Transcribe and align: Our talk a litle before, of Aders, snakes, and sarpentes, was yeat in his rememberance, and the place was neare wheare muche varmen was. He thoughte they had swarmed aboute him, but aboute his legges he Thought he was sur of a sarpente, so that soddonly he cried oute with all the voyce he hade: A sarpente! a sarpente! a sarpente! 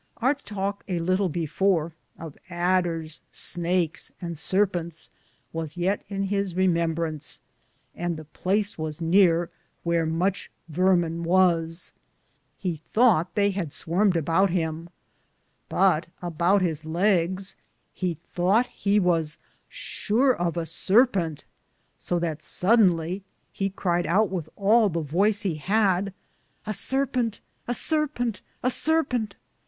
Our 0.17 0.33
talk 0.33 0.83
a 0.87 0.97
litle 0.97 1.29
before, 1.29 1.93
of 2.17 2.35
Aders, 2.49 3.21
snakes, 3.31 4.11
and 4.19 4.35
sarpentes, 4.35 5.11
was 5.53 5.77
yeat 5.77 5.99
in 6.09 6.23
his 6.23 6.55
rememberance, 6.55 7.39
and 7.93 8.17
the 8.17 8.25
place 8.25 8.79
was 8.79 8.99
neare 8.99 9.51
wheare 9.85 10.07
muche 10.07 10.49
varmen 10.67 11.21
was. 11.21 11.93
He 12.57 12.81
thoughte 12.95 13.27
they 13.35 13.51
had 13.51 13.71
swarmed 13.71 14.15
aboute 14.17 14.49
him, 14.49 14.89
but 15.69 16.07
aboute 16.23 16.61
his 16.63 16.81
legges 16.83 17.55
he 17.93 18.17
Thought 18.33 18.65
he 18.73 18.99
was 18.99 19.37
sur 19.69 20.33
of 20.33 20.57
a 20.57 20.65
sarpente, 20.65 21.43
so 21.99 22.17
that 22.17 22.41
soddonly 22.41 23.21
he 23.51 23.69
cried 23.69 24.07
oute 24.07 24.31
with 24.31 24.49
all 24.55 24.89
the 24.89 25.03
voyce 25.03 25.43
he 25.43 25.53
hade: 25.57 26.11
A 26.65 26.71
sarpente! 26.71 27.39
a 27.67 27.73
sarpente! 27.73 28.41
a 28.63 28.69
sarpente! 28.71 29.33